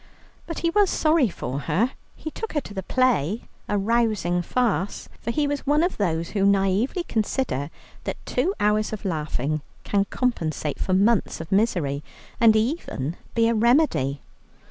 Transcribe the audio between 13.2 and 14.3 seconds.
be a remedy.